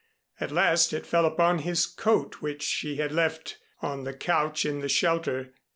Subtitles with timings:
[0.39, 4.79] At last it fell upon his coat which she had left on the couch in
[4.79, 5.53] the shelter.